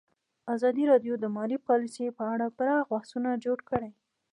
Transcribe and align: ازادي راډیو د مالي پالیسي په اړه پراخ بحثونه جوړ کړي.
ازادي 0.55 0.83
راډیو 0.91 1.13
د 1.19 1.25
مالي 1.35 1.57
پالیسي 1.67 2.07
په 2.17 2.23
اړه 2.33 2.47
پراخ 2.57 2.83
بحثونه 2.91 3.29
جوړ 3.45 3.57
کړي. 3.69 3.91